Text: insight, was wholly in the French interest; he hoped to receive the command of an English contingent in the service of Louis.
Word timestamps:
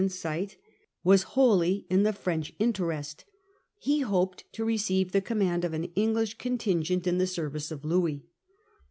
insight, 0.03 0.55
was 1.03 1.21
wholly 1.37 1.85
in 1.87 2.01
the 2.01 2.11
French 2.11 2.53
interest; 2.57 3.23
he 3.77 3.99
hoped 3.99 4.43
to 4.51 4.65
receive 4.65 5.11
the 5.11 5.21
command 5.21 5.63
of 5.63 5.73
an 5.75 5.83
English 5.95 6.39
contingent 6.39 7.05
in 7.05 7.19
the 7.19 7.27
service 7.27 7.69
of 7.69 7.85
Louis. 7.85 8.25